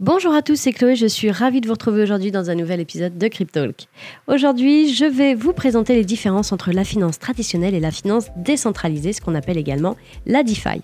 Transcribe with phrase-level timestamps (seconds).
[0.00, 2.80] Bonjour à tous, c'est Chloé, je suis ravie de vous retrouver aujourd'hui dans un nouvel
[2.80, 3.86] épisode de Cryptalk.
[4.28, 9.12] Aujourd'hui, je vais vous présenter les différences entre la finance traditionnelle et la finance décentralisée,
[9.12, 10.80] ce qu'on appelle également la DeFi.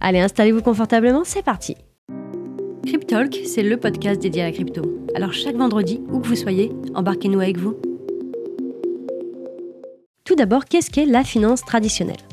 [0.00, 1.76] Allez, installez-vous confortablement, c'est parti
[2.84, 4.82] Cryptalk, c'est le podcast dédié à la crypto.
[5.14, 7.76] Alors chaque vendredi, où que vous soyez, embarquez-nous avec vous.
[10.24, 12.27] Tout d'abord, qu'est-ce qu'est la finance traditionnelle?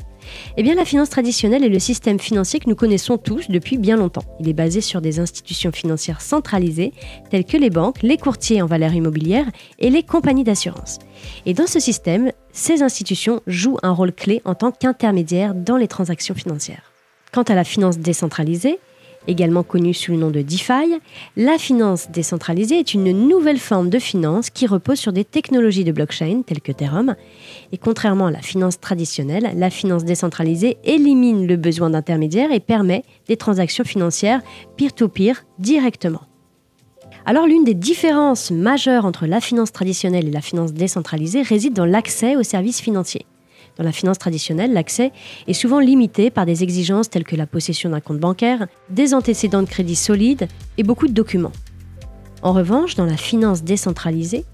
[0.56, 3.96] Eh bien, la finance traditionnelle est le système financier que nous connaissons tous depuis bien
[3.96, 4.24] longtemps.
[4.40, 6.92] Il est basé sur des institutions financières centralisées,
[7.30, 10.98] telles que les banques, les courtiers en valeurs immobilières et les compagnies d'assurance.
[11.44, 15.88] Et dans ce système, ces institutions jouent un rôle clé en tant qu'intermédiaires dans les
[15.88, 16.92] transactions financières.
[17.32, 18.78] Quant à la finance décentralisée,
[19.26, 21.00] également connue sous le nom de DeFi,
[21.36, 25.92] la finance décentralisée est une nouvelle forme de finance qui repose sur des technologies de
[25.92, 27.14] blockchain telles que Ethereum.
[27.72, 33.04] Et contrairement à la finance traditionnelle, la finance décentralisée élimine le besoin d'intermédiaires et permet
[33.28, 34.42] des transactions financières
[34.76, 36.22] peer-to-peer directement.
[37.24, 41.84] Alors l'une des différences majeures entre la finance traditionnelle et la finance décentralisée réside dans
[41.84, 43.26] l'accès aux services financiers.
[43.76, 45.12] Dans la finance traditionnelle, l'accès
[45.46, 49.62] est souvent limité par des exigences telles que la possession d'un compte bancaire, des antécédents
[49.62, 51.52] de crédit solides et beaucoup de documents.
[52.42, 54.44] En revanche, dans la finance décentralisée,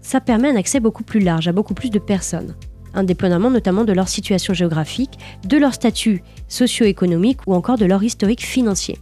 [0.00, 2.54] ça permet un accès beaucoup plus large à beaucoup plus de personnes,
[2.94, 8.44] indépendamment notamment de leur situation géographique, de leur statut socio-économique ou encore de leur historique
[8.44, 8.98] financier.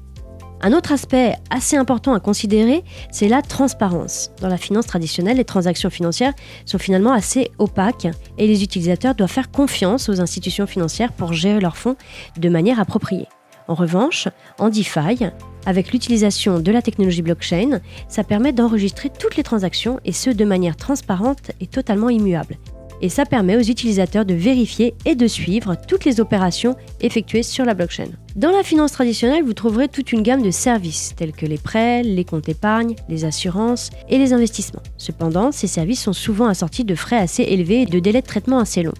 [0.64, 4.30] Un autre aspect assez important à considérer, c'est la transparence.
[4.40, 6.34] Dans la finance traditionnelle, les transactions financières
[6.66, 8.06] sont finalement assez opaques
[8.38, 11.96] et les utilisateurs doivent faire confiance aux institutions financières pour gérer leurs fonds
[12.38, 13.26] de manière appropriée.
[13.66, 14.28] En revanche,
[14.60, 15.26] en DeFi,
[15.66, 20.44] avec l'utilisation de la technologie blockchain, ça permet d'enregistrer toutes les transactions et ce de
[20.44, 22.56] manière transparente et totalement immuable
[23.02, 27.64] et ça permet aux utilisateurs de vérifier et de suivre toutes les opérations effectuées sur
[27.64, 28.08] la blockchain.
[28.36, 32.02] Dans la finance traditionnelle, vous trouverez toute une gamme de services tels que les prêts,
[32.02, 34.82] les comptes épargne, les assurances et les investissements.
[34.96, 38.60] Cependant, ces services sont souvent assortis de frais assez élevés et de délais de traitement
[38.60, 38.94] assez longs.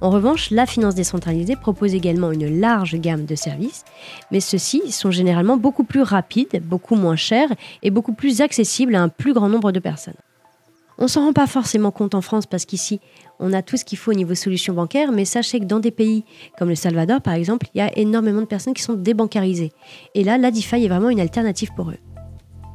[0.00, 3.84] En revanche, la finance décentralisée propose également une large gamme de services,
[4.30, 7.48] mais ceux-ci sont généralement beaucoup plus rapides, beaucoup moins chers
[7.82, 10.14] et beaucoup plus accessibles à un plus grand nombre de personnes.
[10.98, 13.00] On s'en rend pas forcément compte en France parce qu'ici,
[13.38, 15.90] on a tout ce qu'il faut au niveau solutions bancaires, mais sachez que dans des
[15.90, 16.24] pays
[16.58, 19.72] comme le Salvador, par exemple, il y a énormément de personnes qui sont débancarisées.
[20.14, 21.98] Et là, la DeFi est vraiment une alternative pour eux.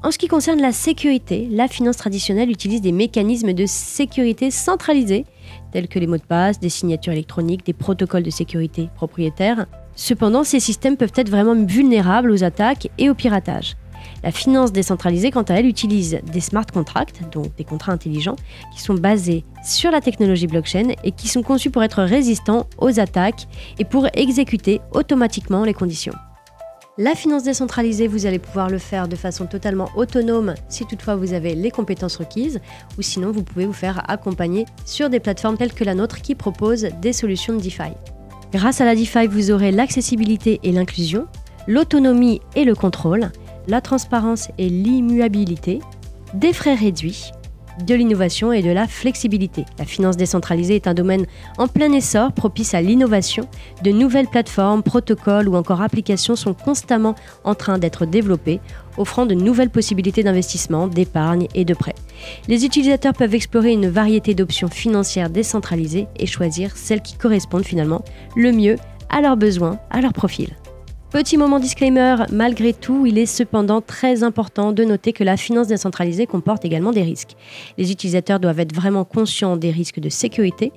[0.03, 5.25] En ce qui concerne la sécurité, la finance traditionnelle utilise des mécanismes de sécurité centralisés,
[5.71, 9.67] tels que les mots de passe, des signatures électroniques, des protocoles de sécurité propriétaires.
[9.95, 13.75] Cependant, ces systèmes peuvent être vraiment vulnérables aux attaques et au piratage.
[14.23, 18.35] La finance décentralisée, quant à elle, utilise des smart contracts, donc des contrats intelligents,
[18.73, 22.99] qui sont basés sur la technologie blockchain et qui sont conçus pour être résistants aux
[22.99, 23.47] attaques
[23.79, 26.13] et pour exécuter automatiquement les conditions.
[26.97, 31.33] La finance décentralisée, vous allez pouvoir le faire de façon totalement autonome si toutefois vous
[31.33, 32.59] avez les compétences requises,
[32.97, 36.35] ou sinon vous pouvez vous faire accompagner sur des plateformes telles que la nôtre qui
[36.35, 37.93] proposent des solutions de DeFi.
[38.51, 41.27] Grâce à la DeFi, vous aurez l'accessibilité et l'inclusion,
[41.65, 43.31] l'autonomie et le contrôle,
[43.71, 45.79] la transparence et l'immuabilité,
[46.33, 47.31] des frais réduits,
[47.87, 49.63] de l'innovation et de la flexibilité.
[49.79, 51.25] La finance décentralisée est un domaine
[51.57, 53.47] en plein essor propice à l'innovation.
[53.81, 57.15] De nouvelles plateformes, protocoles ou encore applications sont constamment
[57.45, 58.59] en train d'être développées,
[58.97, 61.95] offrant de nouvelles possibilités d'investissement, d'épargne et de prêt.
[62.49, 68.03] Les utilisateurs peuvent explorer une variété d'options financières décentralisées et choisir celles qui correspondent finalement
[68.35, 68.75] le mieux
[69.09, 70.57] à leurs besoins, à leur profil.
[71.11, 75.67] Petit moment disclaimer, malgré tout, il est cependant très important de noter que la finance
[75.67, 77.35] décentralisée comporte également des risques.
[77.77, 80.71] Les utilisateurs doivent être vraiment conscients des risques de sécurité,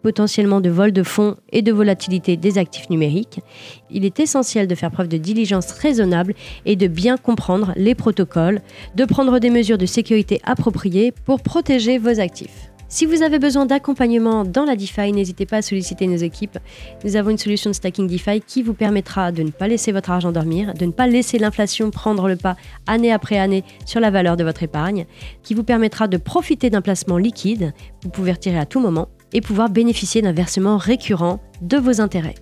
[0.00, 3.40] potentiellement de vol de fonds et de volatilité des actifs numériques.
[3.90, 8.62] Il est essentiel de faire preuve de diligence raisonnable et de bien comprendre les protocoles,
[8.94, 12.71] de prendre des mesures de sécurité appropriées pour protéger vos actifs.
[12.92, 16.58] Si vous avez besoin d'accompagnement dans la DeFi, n'hésitez pas à solliciter nos équipes.
[17.04, 20.10] Nous avons une solution de stacking DeFi qui vous permettra de ne pas laisser votre
[20.10, 22.54] argent dormir, de ne pas laisser l'inflation prendre le pas
[22.86, 25.06] année après année sur la valeur de votre épargne,
[25.42, 27.72] qui vous permettra de profiter d'un placement liquide,
[28.02, 32.34] vous pouvez retirer à tout moment, et pouvoir bénéficier d'un versement récurrent de vos intérêts.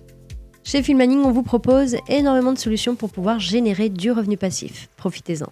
[0.65, 4.89] Chez Filmaning, on vous propose énormément de solutions pour pouvoir générer du revenu passif.
[4.97, 5.47] Profitez-en.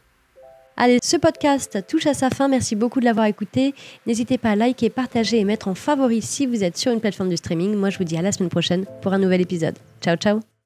[0.81, 2.47] Allez, ce podcast touche à sa fin.
[2.47, 3.75] Merci beaucoup de l'avoir écouté.
[4.07, 7.29] N'hésitez pas à liker, partager et mettre en favori si vous êtes sur une plateforme
[7.29, 7.75] de streaming.
[7.75, 9.75] Moi, je vous dis à la semaine prochaine pour un nouvel épisode.
[10.01, 10.49] Ciao, ciao